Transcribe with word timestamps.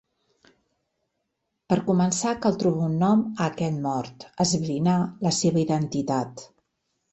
Per 1.73 1.77
començar 1.89 2.31
cal 2.47 2.57
trobar 2.63 2.87
un 2.93 2.97
nom 3.05 3.23
a 3.37 3.49
aquest 3.51 3.79
mort, 3.85 4.27
esbrinar 4.49 4.97
la 5.29 5.37
seva 5.43 5.65
identitat. 5.69 6.47